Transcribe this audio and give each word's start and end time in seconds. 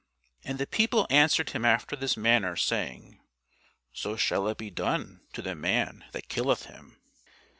And 0.43 0.57
the 0.57 0.65
people 0.65 1.05
answered 1.11 1.51
him 1.51 1.63
after 1.63 1.95
this 1.95 2.17
manner, 2.17 2.55
saying, 2.55 3.21
So 3.93 4.15
shall 4.15 4.47
it 4.47 4.57
be 4.57 4.71
done 4.71 5.21
to 5.33 5.43
the 5.43 5.53
man 5.53 6.05
that 6.13 6.27
killeth 6.27 6.65
him. 6.65 6.99